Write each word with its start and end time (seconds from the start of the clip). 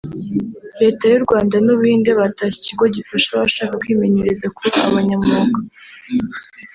Leta 0.81 1.03
y’u 1.11 1.23
Rwanda 1.25 1.55
n’u 1.59 1.75
Buhinde 1.79 2.11
batashye 2.19 2.57
ikigo 2.61 2.85
gifasha 2.95 3.29
abashaka 3.33 3.81
kwimenyereza 3.81 4.45
kuba 4.55 4.69
abanyamwuga 4.87 5.59